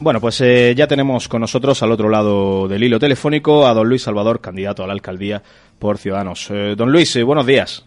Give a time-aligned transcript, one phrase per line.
[0.00, 3.88] Bueno, pues eh, ya tenemos con nosotros al otro lado del hilo telefónico a don
[3.88, 5.42] Luis Salvador, candidato a la alcaldía
[5.78, 6.50] por Ciudadanos.
[6.50, 7.86] Eh, don Luis, eh, buenos días.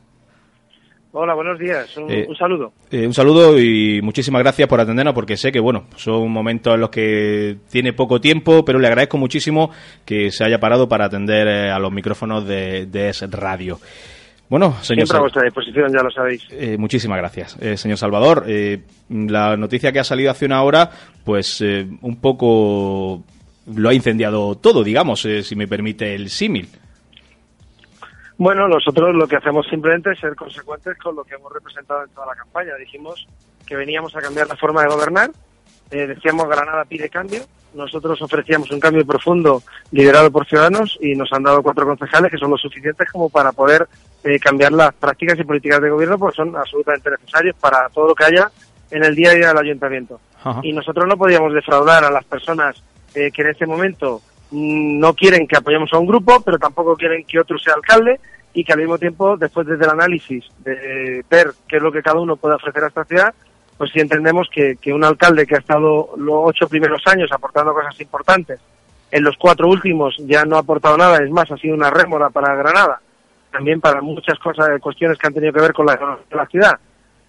[1.11, 1.95] Hola, buenos días.
[1.97, 2.71] Un, Eh, un saludo.
[2.91, 6.89] Un saludo y muchísimas gracias por atendernos porque sé que, bueno, son momentos en los
[6.89, 9.71] que tiene poco tiempo, pero le agradezco muchísimo
[10.05, 13.79] que se haya parado para atender a los micrófonos de, de Es Radio.
[14.49, 16.47] Bueno, señor Siempre a vuestra disposición, ya lo sabéis.
[16.51, 18.45] eh, muchísimas gracias, Eh, señor Salvador.
[18.47, 20.89] eh, la noticia que ha salido hace una hora,
[21.25, 23.23] pues eh, un poco
[23.75, 26.69] lo ha incendiado todo, digamos, eh, si me permite el símil.
[28.37, 32.09] Bueno, nosotros lo que hacemos simplemente es ser consecuentes con lo que hemos representado en
[32.11, 32.75] toda la campaña.
[32.79, 33.27] Dijimos
[33.65, 35.31] que veníamos a cambiar la forma de gobernar.
[35.89, 37.41] decíamos Granada pide cambio.
[37.73, 39.61] Nosotros ofrecíamos un cambio profundo
[39.91, 43.51] liderado por ciudadanos y nos han dado cuatro concejales que son lo suficientes como para
[43.51, 43.87] poder
[44.27, 48.15] eh, cambiar las prácticas y políticas de gobierno, porque son absolutamente necesarios para todo lo
[48.15, 48.51] que haya
[48.91, 50.19] en el día a día del ayuntamiento.
[50.43, 50.59] Ajá.
[50.63, 52.81] y nosotros no podíamos defraudar a las personas
[53.15, 56.95] eh, que en este momento mm, no quieren que apoyemos a un grupo, pero tampoco
[56.95, 58.19] quieren que otro sea alcalde
[58.53, 62.03] y que al mismo tiempo, después desde el análisis de ver qué es lo que
[62.03, 63.33] cada uno puede ofrecer a esta ciudad,
[63.77, 67.73] pues sí entendemos que, que un alcalde que ha estado los ocho primeros años aportando
[67.73, 68.59] cosas importantes,
[69.11, 72.29] en los cuatro últimos ya no ha aportado nada, es más, ha sido una rémora
[72.29, 72.99] para Granada,
[73.51, 76.45] también para muchas cosas, cuestiones que han tenido que ver con la economía de la
[76.47, 76.79] ciudad,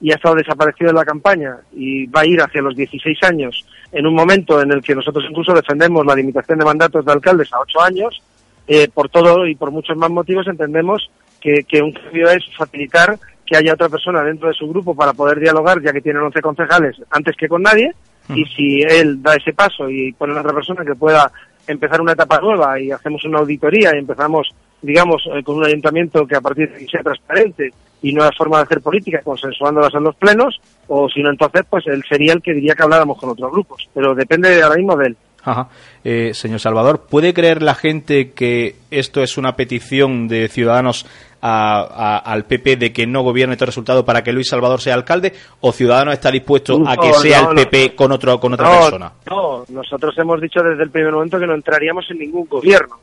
[0.01, 3.67] y ha estado desaparecido de la campaña y va a ir hacia los 16 años
[3.91, 7.53] en un momento en el que nosotros incluso defendemos la limitación de mandatos de alcaldes
[7.53, 8.23] a 8 años,
[8.67, 11.11] eh, por todo y por muchos más motivos entendemos
[11.41, 15.15] que, que un cambio es facilitar que haya otra persona dentro de su grupo para
[15.15, 17.93] poder dialogar, ya que tienen 11 concejales antes que con nadie,
[18.35, 21.33] y si él da ese paso y pone a otra persona que pueda
[21.67, 24.49] empezar una etapa nueva y hacemos una auditoría y empezamos,
[24.83, 27.71] digamos, eh, con un ayuntamiento que a partir de ahí sea transparente
[28.03, 31.85] y nueva forma de hacer política, consensuándolas en los plenos, o si no, entonces, pues
[31.89, 33.89] él sería el que diría que habláramos con otros grupos.
[33.93, 35.17] Pero depende ahora mismo de él.
[35.45, 35.69] Ajá.
[36.05, 41.07] Eh, señor Salvador, ¿puede creer la gente que esto es una petición de Ciudadanos
[41.41, 44.95] a- a- al PP de que no gobierne todo resultado para que Luis Salvador sea
[44.95, 45.33] alcalde?
[45.61, 47.63] ¿O Ciudadanos está dispuesto a que sea no, el no.
[47.63, 49.13] PP con, otro, con otra persona?
[49.31, 52.97] No, nosotros hemos dicho desde el primer momento que no entraríamos en ningún gobierno.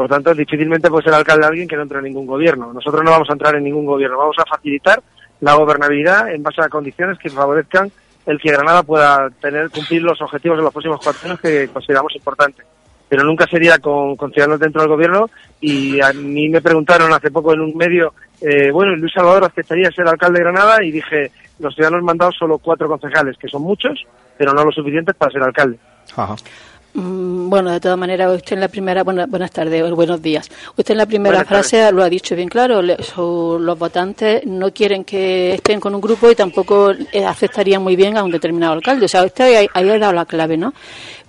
[0.00, 2.72] Por tanto, difícilmente puede ser alcalde alguien que no entre en ningún gobierno.
[2.72, 4.16] Nosotros no vamos a entrar en ningún gobierno.
[4.16, 5.02] Vamos a facilitar
[5.42, 7.92] la gobernabilidad en base a condiciones que favorezcan
[8.24, 12.16] el que Granada pueda tener cumplir los objetivos de los próximos cuatro años que consideramos
[12.16, 12.64] importantes.
[13.10, 15.28] Pero nunca sería con, ciudadanos dentro del gobierno
[15.60, 19.90] y a mí me preguntaron hace poco en un medio, eh, bueno, Luis Salvador aceptaría
[19.90, 24.02] ser alcalde de Granada y dije, los ciudadanos dado solo cuatro concejales, que son muchos,
[24.38, 25.78] pero no lo suficientes para ser alcalde.
[26.16, 26.36] Ajá.
[27.00, 30.48] Mm, Bueno, de todas maneras, usted en la primera, buena- buenas tardes, o buenos días.
[30.76, 31.68] Usted en la primera Buenas tardes.
[31.70, 36.00] frase lo ha dicho bien claro, le- los votantes no quieren que estén con un
[36.00, 39.06] grupo y tampoco eh, aceptarían muy bien a un determinado alcalde.
[39.06, 40.72] O sea, usted ahí, ahí ha dado la clave, ¿no?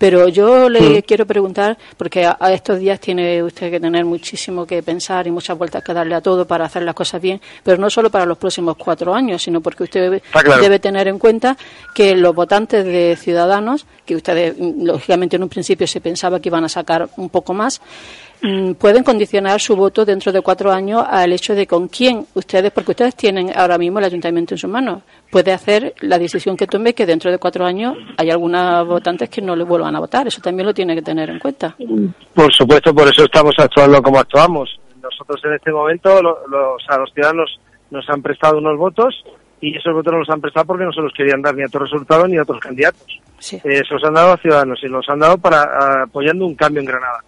[0.01, 4.65] Pero yo le quiero preguntar, porque a, a estos días tiene usted que tener muchísimo
[4.65, 7.77] que pensar y muchas vueltas que darle a todo para hacer las cosas bien, pero
[7.77, 10.57] no solo para los próximos cuatro años, sino porque usted claro.
[10.57, 11.55] debe tener en cuenta
[11.93, 16.49] que los votantes de Ciudadanos, que ustedes, mm, lógicamente, en un principio se pensaba que
[16.49, 18.30] iban a sacar un poco más, mm,
[18.79, 22.91] pueden condicionar su voto dentro de cuatro años al hecho de con quién ustedes, porque
[22.91, 26.93] ustedes tienen ahora mismo el ayuntamiento en sus manos, puede hacer la decisión que tome
[26.95, 30.27] que dentro de cuatro años hay algunos votantes que no le vuelvan a votar.
[30.27, 31.75] Eso también lo tiene que tener en cuenta.
[32.33, 34.69] Por supuesto, por eso estamos actuando como actuamos.
[35.01, 37.59] Nosotros en este momento, lo- los, a los ciudadanos
[37.91, 39.23] nos han prestado unos votos
[39.59, 41.67] y esos votos nos los han prestado porque no se los querían dar ni a
[41.67, 43.19] otros resultados ni a otros candidatos.
[43.37, 43.57] Sí.
[43.63, 46.55] Eh, se los han dado a ciudadanos y los han dado para a- apoyando un
[46.55, 47.19] cambio en Granada.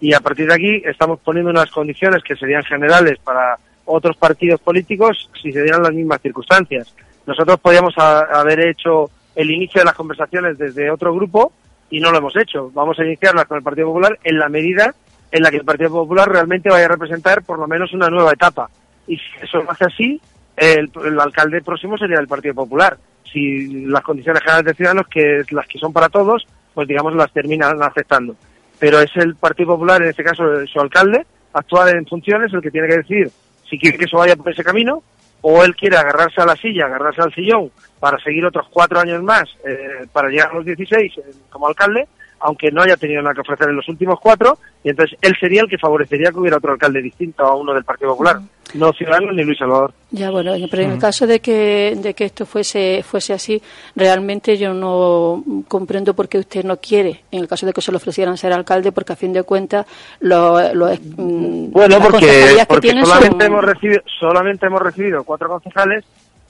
[0.00, 3.56] Y a partir de aquí estamos poniendo unas condiciones que serían generales para
[3.86, 6.94] otros partidos políticos si se dieran las mismas circunstancias.
[7.26, 11.52] Nosotros podíamos haber hecho el inicio de las conversaciones desde otro grupo
[11.90, 12.70] y no lo hemos hecho.
[12.74, 14.94] Vamos a iniciarlas con el Partido Popular en la medida
[15.30, 18.32] en la que el Partido Popular realmente vaya a representar por lo menos una nueva
[18.32, 18.70] etapa.
[19.06, 20.20] Y si eso lo hace así,
[20.56, 20.90] el,
[21.20, 22.96] alcalde próximo sería el Partido Popular.
[23.30, 27.32] Si las condiciones generales de Ciudadanos, que las que son para todos, pues digamos las
[27.32, 28.36] terminan aceptando.
[28.78, 32.70] Pero es el Partido Popular, en este caso su alcalde, actual en funciones, el que
[32.70, 33.30] tiene que decir
[33.68, 35.02] si quiere que eso vaya por ese camino
[35.40, 37.70] o él quiere agarrarse a la silla, agarrarse al sillón
[38.00, 42.08] para seguir otros cuatro años más, eh, para llegar a los 16 eh, como alcalde,
[42.40, 45.62] aunque no haya tenido nada que ofrecer en los últimos cuatro, y entonces él sería
[45.62, 48.40] el que favorecería que hubiera otro alcalde distinto a uno del Partido Popular,
[48.74, 49.92] no Ciudadanos ni Luis Salvador.
[50.10, 53.60] Ya, bueno, pero en el caso de que, de que esto fuese, fuese así,
[53.94, 57.90] realmente yo no comprendo por qué usted no quiere, en el caso de que se
[57.90, 59.86] le ofrecieran ser alcalde, porque a fin de cuentas
[60.20, 62.64] lo, lo mm, bueno, porque,
[63.04, 66.04] solamente, hemos recibido, solamente hemos recibido cuatro concejales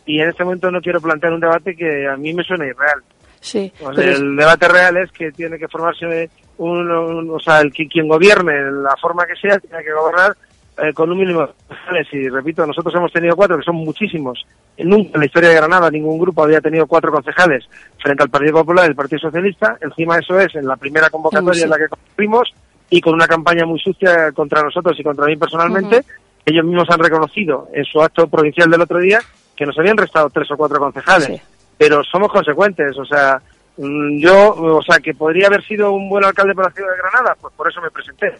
[0.05, 3.03] y en este momento no quiero plantear un debate que a mí me suena irreal.
[3.41, 8.73] Sí, el debate real es que tiene que formarse un, o sea, el quien gobierne,
[8.73, 10.37] la forma que sea, tiene que gobernar
[10.79, 12.07] eh, con un mínimo de concejales.
[12.13, 14.47] Y repito, nosotros hemos tenido cuatro, que son muchísimos.
[14.79, 17.65] Nunca en la historia de Granada ningún grupo había tenido cuatro concejales
[18.03, 19.77] frente al Partido Popular y el Partido Socialista.
[19.81, 22.53] Encima eso es en la primera convocatoria en la que construimos
[22.91, 26.03] y con una campaña muy sucia contra nosotros y contra mí personalmente.
[26.45, 29.21] Ellos mismos han reconocido en su acto provincial del otro día
[29.57, 31.43] que nos habían restado tres o cuatro concejales
[31.79, 33.41] pero somos consecuentes, o sea,
[33.77, 36.99] mm, yo, o sea, que podría haber sido un buen alcalde para la ciudad de
[36.99, 38.35] Granada, pues por eso me presenté.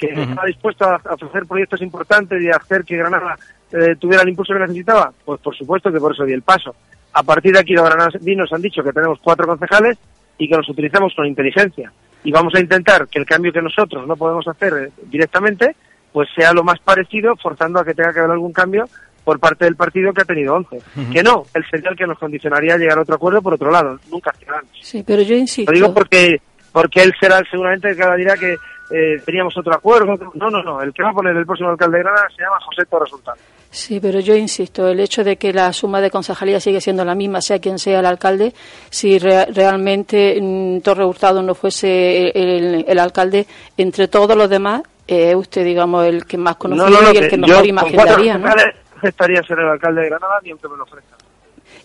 [0.00, 3.36] Que estaba dispuesto a, ofrecer proyectos importantes y a hacer que Granada
[3.72, 6.74] eh, tuviera el impulso que necesitaba, pues por supuesto que por eso di el paso.
[7.12, 9.98] A partir de aquí los granadinos han dicho que tenemos cuatro concejales
[10.38, 11.92] y que los utilizamos con inteligencia.
[12.24, 15.76] Y vamos a intentar que el cambio que nosotros no podemos hacer eh, directamente,
[16.12, 18.88] pues sea lo más parecido, forzando a que tenga que haber algún cambio
[19.24, 20.80] por parte del partido que ha tenido 11.
[21.12, 23.98] Que no, el señal que nos condicionaría a llegar a otro acuerdo por otro lado,
[24.10, 24.70] nunca Ciudadanos.
[24.80, 25.70] Sí, pero yo insisto.
[25.70, 26.40] Lo digo porque,
[26.72, 28.56] porque él será seguramente el que dirá que
[28.90, 30.14] eh, teníamos otro acuerdo.
[30.34, 32.58] No, no, no, el que va a poner el próximo alcalde de Granada se llama
[32.64, 33.34] José Torres Sultán.
[33.70, 37.14] Sí, pero yo insisto, el hecho de que la suma de concejalía sigue siendo la
[37.14, 38.52] misma, sea quien sea el alcalde,
[38.90, 43.46] si realmente mm, Torre Hurtado no fuese el, alcalde,
[43.76, 47.64] entre todos los demás, es usted, digamos, el que más conocido y el que, mejor
[47.64, 48.48] imaginaría, ¿no?
[48.96, 51.16] aceptaría ser el alcalde de Granada ni aunque me lo ofrezca.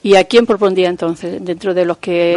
[0.02, 2.36] ¿Y a quién propondría entonces, dentro de los que...?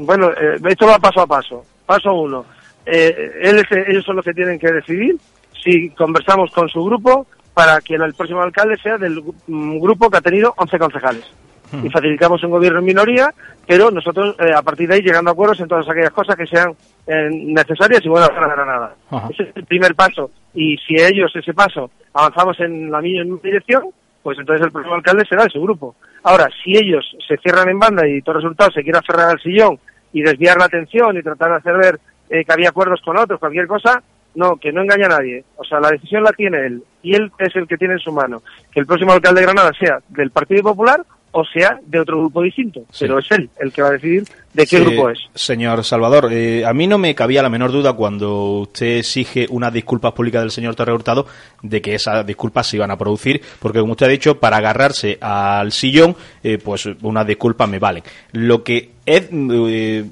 [0.00, 1.64] bueno, eh, esto va paso a paso.
[1.86, 2.44] Paso uno.
[2.86, 5.16] Eh, ellos son los que tienen que decidir
[5.62, 10.18] si conversamos con su grupo para que el próximo alcalde sea del mm, grupo que
[10.18, 11.24] ha tenido 11 concejales.
[11.72, 11.86] Hmm.
[11.86, 13.32] Y facilitamos un gobierno en minoría,
[13.66, 16.46] pero nosotros eh, a partir de ahí llegando a acuerdos en todas aquellas cosas que
[16.46, 16.74] sean
[17.06, 18.94] necesarias y buenas para Granada.
[19.30, 20.30] Ese es el primer paso.
[20.54, 23.84] Y si ellos ese paso avanzamos en la misma dirección,
[24.22, 25.94] pues entonces el próximo alcalde será de su grupo.
[26.22, 29.78] Ahora, si ellos se cierran en banda y todo resultado se quiere aferrar al sillón
[30.14, 32.00] y desviar la atención y tratar de hacer ver
[32.34, 34.02] eh, que había acuerdos con otros, cualquier cosa,
[34.34, 35.44] no, que no engaña a nadie.
[35.56, 38.10] O sea, la decisión la tiene él y él es el que tiene en su
[38.10, 38.42] mano
[38.72, 41.04] que el próximo alcalde de Granada sea del Partido Popular
[41.36, 42.82] o sea de otro grupo distinto.
[42.98, 45.18] Pero es él el que va a decidir de qué grupo es.
[45.34, 49.72] Señor Salvador, eh, a mí no me cabía la menor duda cuando usted exige unas
[49.72, 51.26] disculpas públicas del señor Torre Hurtado
[51.60, 55.18] de que esas disculpas se iban a producir, porque como usted ha dicho, para agarrarse
[55.20, 58.04] al sillón, eh, pues unas disculpas me valen.
[58.30, 60.04] Lo que es, eh,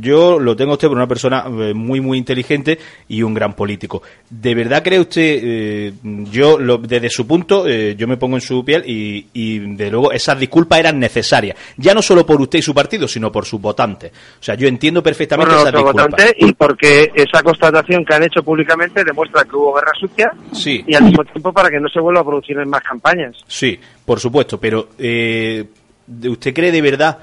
[0.00, 2.78] yo lo tengo usted por una persona eh, muy, muy inteligente
[3.08, 4.02] y un gran político.
[4.30, 5.92] ¿De verdad cree usted, eh,
[6.30, 10.38] yo desde su punto, yo me pongo en su piel y, y, de luego esas
[10.38, 14.12] disculpas eran necesarias, ya no solo por usted y su partido, sino por sus votantes.
[14.40, 16.34] O sea, yo entiendo perfectamente esas disculpas.
[16.38, 20.84] y porque esa constatación que han hecho públicamente demuestra que hubo guerra sucia sí.
[20.86, 23.36] y al mismo tiempo para que no se vuelva a producir en más campañas.
[23.46, 27.18] Sí, por supuesto, pero ¿usted cree de verdad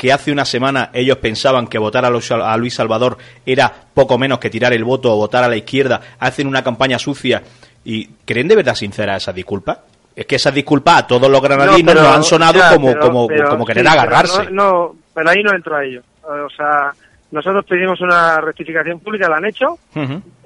[0.00, 4.48] que hace una semana ellos pensaban que votar a Luis Salvador era poco menos que
[4.48, 7.42] tirar el voto o votar a la izquierda, hacen una campaña sucia
[7.84, 9.80] y ¿creen de verdad sincera esa disculpa?
[10.16, 13.86] Es que esas disculpas a todos los granadinos nos han sonado como, como, como querer
[13.86, 14.50] agarrarse.
[14.50, 16.00] no, pero ahí no entro a ello.
[16.22, 16.94] O sea,
[17.30, 19.78] nosotros pedimos una rectificación pública, la han hecho.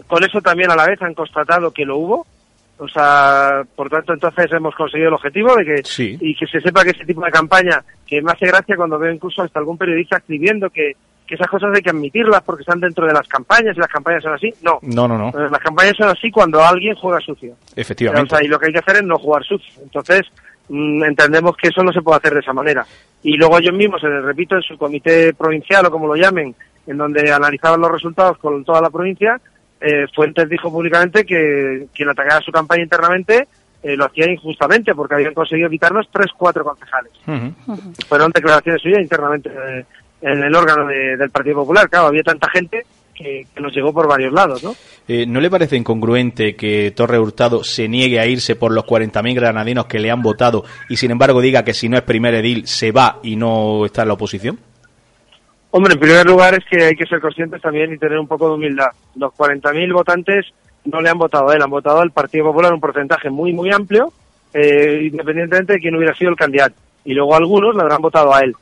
[0.09, 2.27] Con eso también a la vez han constatado que lo hubo.
[2.79, 6.83] O sea, por tanto, entonces hemos conseguido el objetivo de que y que se sepa
[6.83, 10.17] que ese tipo de campaña, que me hace gracia cuando veo incluso hasta algún periodista
[10.17, 13.81] escribiendo que, que esas cosas hay que admitirlas porque están dentro de las campañas y
[13.81, 14.53] las campañas son así.
[14.63, 15.31] No, no, no.
[15.31, 15.49] no.
[15.49, 17.55] Las campañas son así cuando alguien juega sucio.
[17.77, 18.35] Efectivamente.
[18.35, 19.73] O sea, y lo que hay que hacer es no jugar sucio.
[19.81, 20.23] Entonces,
[20.69, 22.85] mm, entendemos que eso no se puede hacer de esa manera.
[23.23, 26.55] Y luego ellos mismos, se les repito, en su comité provincial o como lo llamen,
[26.89, 29.41] en donde analizaban los resultados con toda la provincia,
[29.85, 33.47] eh, Fuentes dijo públicamente que quien atacaba su campaña internamente
[33.83, 37.13] eh, lo hacía injustamente porque habían conseguido quitarnos tres, cuatro concejales.
[38.09, 39.85] Fueron declaraciones suyas internamente eh,
[40.23, 41.91] en el órgano del Partido Popular.
[41.91, 44.75] Claro, había tanta gente que, nos llegó por varios lados, ¿no?
[45.07, 49.85] ¿No le parece incongruente que Torre Hurtado se niegue a irse por los 40.000 granadinos
[49.85, 52.91] que le han votado y sin embargo diga que si no es primer edil se
[52.91, 54.59] va y no está en la oposición?
[55.77, 58.47] Hombre, en primer lugar es que hay que ser conscientes también y tener un poco
[58.47, 58.93] de humildad.
[59.17, 60.47] Los 40.000 votantes
[60.85, 63.73] no le han votado a él, han votado al Partido Popular un porcentaje muy, muy
[63.73, 64.13] amplio,
[64.53, 66.77] eh, independientemente de quién hubiera sido el candidato.
[67.05, 68.55] Y luego algunos le habrán votado a él.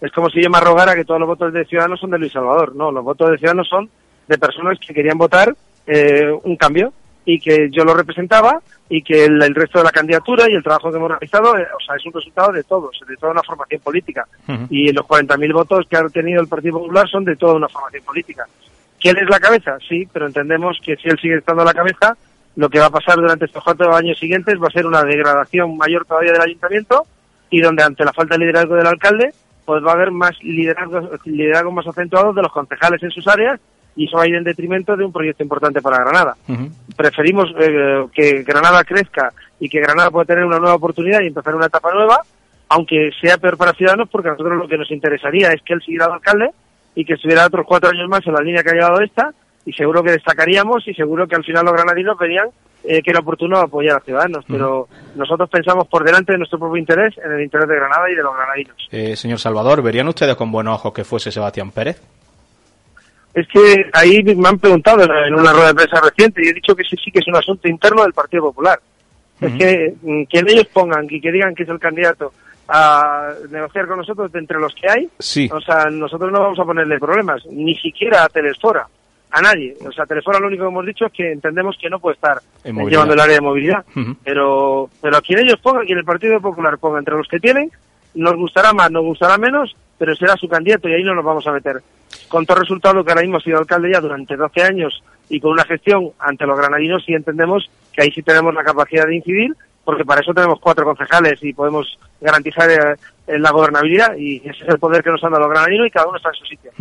[0.00, 2.32] Es como si yo me arrogara que todos los votos de Ciudadanos son de Luis
[2.32, 2.74] Salvador.
[2.74, 3.88] No, los votos de Ciudadanos son
[4.26, 5.54] de personas que querían votar
[5.86, 6.92] eh, un cambio
[7.26, 10.90] y que yo lo representaba y que el, resto de la candidatura y el trabajo
[10.90, 13.80] que hemos realizado eh, o sea, es un resultado de todos, de toda una formación
[13.82, 14.26] política.
[14.70, 18.04] Y los 40.000 votos que ha tenido el Partido Popular son de toda una formación
[18.04, 18.46] política.
[19.00, 19.76] ¿Quién es la cabeza?
[19.88, 22.16] Sí, pero entendemos que si él sigue estando a la cabeza,
[22.54, 25.76] lo que va a pasar durante estos cuatro años siguientes va a ser una degradación
[25.76, 27.06] mayor todavía del ayuntamiento
[27.50, 29.32] y donde ante la falta de liderazgo del alcalde,
[29.64, 33.60] pues va a haber más liderazgo, liderazgo más acentuados de los concejales en sus áreas
[33.96, 36.36] y eso va a ir en detrimento de un proyecto importante para Granada.
[36.96, 41.54] Preferimos eh, que Granada crezca y que Granada pueda tener una nueva oportunidad y empezar
[41.54, 42.20] una etapa nueva,
[42.68, 45.80] aunque sea peor para Ciudadanos, porque a nosotros lo que nos interesaría es que él
[45.80, 46.50] siguiera alcalde
[46.94, 49.32] y que estuviera otros cuatro años más en la línea que ha llevado esta,
[49.64, 52.48] y seguro que destacaríamos y seguro que al final los granadinos verían
[52.84, 56.76] eh, que era oportuno apoyar a Ciudadanos, pero nosotros pensamos por delante de nuestro propio
[56.76, 58.76] interés, en el interés de Granada y de los granadinos.
[58.92, 62.00] Eh, señor Salvador, ¿verían ustedes con buenos ojos que fuese Sebastián Pérez?
[63.36, 66.74] Es que ahí me han preguntado en una rueda de prensa reciente y he dicho
[66.74, 68.80] que sí, sí que es un asunto interno del Partido Popular.
[69.38, 72.32] Es que mm, que ellos pongan y que digan que es el candidato
[72.66, 75.50] a negociar con nosotros de entre los que hay, sí.
[75.52, 78.88] o sea, nosotros no vamos a ponerle problemas, ni siquiera a Telesfora,
[79.30, 79.76] a nadie.
[79.86, 82.40] O sea, Telesfora lo único que hemos dicho es que entendemos que no puede estar
[82.64, 83.84] llevando el área de movilidad,
[84.24, 87.70] pero pero a quien ellos pongan, quien el Partido Popular ponga entre los que tienen,
[88.14, 91.46] nos gustará más, nos gustará menos, pero será su candidato y ahí no nos vamos
[91.46, 91.82] a meter
[92.28, 95.52] con todo resultado que ahora mismo ha sido alcalde ya durante 12 años y con
[95.52, 99.54] una gestión ante los granadinos y entendemos que ahí sí tenemos la capacidad de incidir
[99.84, 104.68] porque para eso tenemos cuatro concejales y podemos garantizar eh, la gobernabilidad y ese es
[104.68, 106.72] el poder que nos han dado los granadinos y cada uno está en su sitio.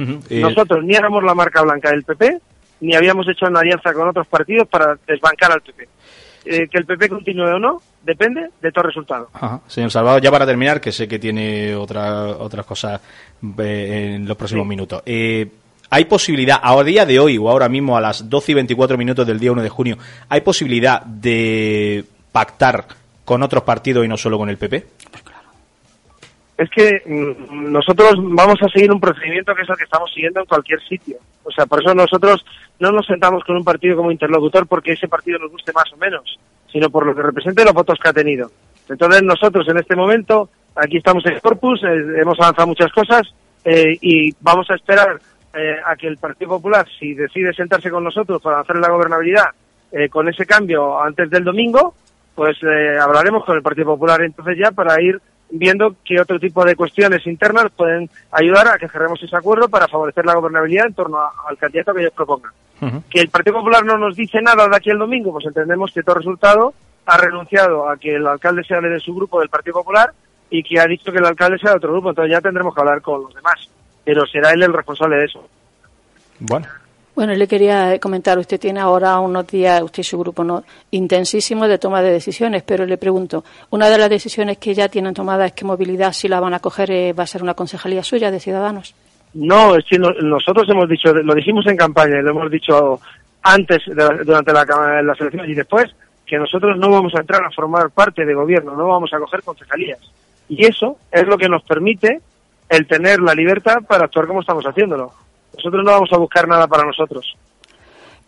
[0.41, 2.39] Nosotros ni éramos la marca blanca del PP
[2.81, 5.87] ni habíamos hecho una alianza con otros partidos para desbancar al PP.
[6.45, 9.29] Eh, que el PP continúe o no depende de todo resultado.
[9.67, 13.01] Señor Salvador, ya para terminar, que sé que tiene otra, otras cosas
[13.57, 15.01] eh, en los próximos minutos.
[15.05, 15.47] Eh,
[15.89, 19.25] ¿Hay posibilidad, a día de hoy o ahora mismo a las 12 y 24 minutos
[19.25, 19.97] del día 1 de junio,
[20.29, 22.85] ¿hay posibilidad de pactar
[23.23, 24.85] con otros partidos y no solo con el PP?
[26.57, 30.39] Es que mm, nosotros vamos a seguir un procedimiento que es el que estamos siguiendo
[30.39, 31.17] en cualquier sitio.
[31.43, 32.45] O sea, por eso nosotros
[32.79, 35.97] no nos sentamos con un partido como interlocutor porque ese partido nos guste más o
[35.97, 36.39] menos,
[36.71, 38.49] sino por lo que represente los votos que ha tenido.
[38.89, 43.21] Entonces nosotros en este momento, aquí estamos en Corpus, eh, hemos avanzado muchas cosas
[43.63, 45.19] eh, y vamos a esperar
[45.53, 49.49] eh, a que el Partido Popular, si decide sentarse con nosotros para hacer la gobernabilidad
[50.11, 51.93] con ese cambio antes del domingo,
[52.33, 52.57] pues
[53.01, 57.25] hablaremos con el Partido Popular entonces ya para ir viendo qué otro tipo de cuestiones
[57.27, 61.57] internas pueden ayudar a que cerremos ese acuerdo para favorecer la gobernabilidad en torno al
[61.57, 62.51] candidato que ellos propongan.
[63.09, 66.03] Que el Partido Popular no nos dice nada de aquí el domingo, pues entendemos que
[66.03, 66.73] todo resultado
[67.05, 70.11] ha renunciado a que el alcalde sea de su grupo del Partido Popular
[70.49, 72.81] y que ha dicho que el alcalde sea de otro grupo, entonces ya tendremos que
[72.81, 73.69] hablar con los demás,
[74.03, 75.47] pero será él el responsable de eso.
[76.39, 76.67] Bueno.
[77.15, 80.65] Bueno, le quería comentar, usted tiene ahora unos días, usted y su grupo, ¿no?
[80.91, 85.13] intensísimos de toma de decisiones, pero le pregunto, una de las decisiones que ya tienen
[85.13, 88.03] tomada es que movilidad, si la van a coger, eh, va a ser una concejalía
[88.03, 88.93] suya de Ciudadanos.
[89.33, 89.75] No,
[90.23, 92.99] nosotros hemos dicho, lo dijimos en campaña, lo hemos dicho
[93.43, 95.95] antes, durante la, las elecciones y después,
[96.25, 99.41] que nosotros no vamos a entrar a formar parte de gobierno, no vamos a coger
[99.43, 99.99] concejalías.
[100.49, 102.19] Y eso es lo que nos permite
[102.67, 105.13] el tener la libertad para actuar como estamos haciéndolo.
[105.57, 107.35] Nosotros no vamos a buscar nada para nosotros.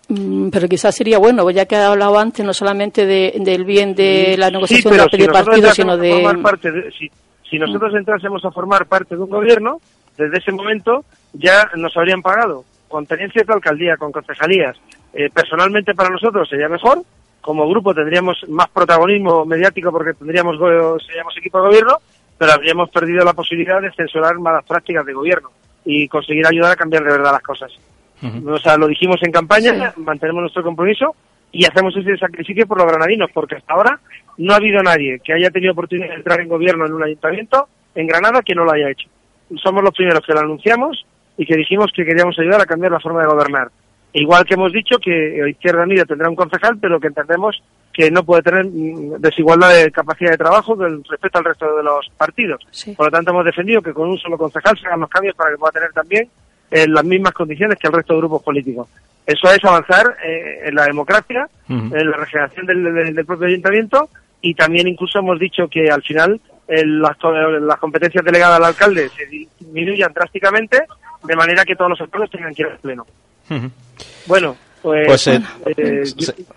[0.09, 4.35] Mm, pero quizás sería bueno, ya que ha hablado antes no solamente del bien de
[4.37, 6.39] la negociación de si partidos, sino de...
[6.41, 9.79] Parte si, nosotros entrásemos a formar parte de un gobierno,
[10.17, 11.03] desde ese momento
[11.33, 14.77] ya nos habrían pagado con tenencias de alcaldía, con concejalías.
[15.13, 17.03] Eh, personalmente para nosotros sería mejor,
[17.41, 20.55] como grupo tendríamos más protagonismo mediático porque tendríamos
[21.05, 21.97] seríamos equipo de gobierno,
[22.37, 25.49] pero habríamos perdido la posibilidad de censurar malas prácticas de gobierno
[25.89, 27.71] y conseguir ayudar a cambiar de verdad las cosas.
[28.45, 31.15] O sea, lo dijimos en campaña, mantenemos nuestro compromiso
[31.51, 33.99] y hacemos ese sacrificio por los granadinos, porque hasta ahora
[34.37, 37.69] no ha habido nadie que haya tenido oportunidad de entrar en gobierno en un ayuntamiento
[37.95, 39.07] en Granada que no lo haya hecho.
[39.63, 41.05] Somos los primeros que lo anunciamos
[41.37, 43.69] y que dijimos que queríamos ayudar a cambiar la forma de gobernar.
[44.11, 47.61] Igual que hemos dicho que Izquierda Unida tendrá un concejal, pero que entendemos
[47.97, 52.61] que no puede tener desigualdad de capacidad de trabajo respecto al resto de los partidos.
[52.95, 55.49] Por lo tanto, hemos defendido que con un solo concejal se hagan los cambios para
[55.49, 56.29] que pueda tener también
[56.69, 58.87] eh, las mismas condiciones que el resto de grupos políticos.
[59.25, 64.09] Eso es avanzar eh, en la democracia, en la regeneración del, propio ayuntamiento
[64.41, 67.17] y también incluso hemos dicho que al final eh, las,
[67.61, 70.83] las, competencias delegadas al alcalde se disminuyan drásticamente
[71.23, 73.07] de manera que todos los sectores tengan que ir al pleno.
[74.27, 76.03] Bueno, pues, pues eh, eh,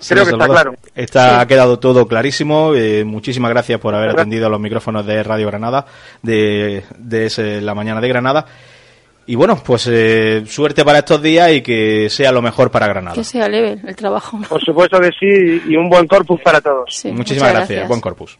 [0.09, 0.75] creo que está claro.
[0.95, 2.75] Está, Ha quedado todo clarísimo.
[2.75, 5.87] Eh, muchísimas gracias por haber atendido a los micrófonos de Radio Granada,
[6.23, 8.47] de, de la mañana de Granada.
[9.27, 13.15] Y bueno, pues eh, suerte para estos días y que sea lo mejor para Granada.
[13.15, 14.41] Que sea leve el trabajo.
[14.49, 17.05] Por supuesto que sí, y un buen corpus para todos.
[17.12, 17.87] Muchísimas gracias.
[17.87, 18.37] Buen corpus.